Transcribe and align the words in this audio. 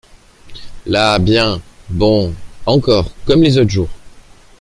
Là 0.87 1.19
bien!… 1.19 1.61
bon!… 1.91 2.33
encore 2.65 3.11
comme 3.27 3.43
les 3.43 3.59
autres 3.59 3.69
jours… 3.69 3.89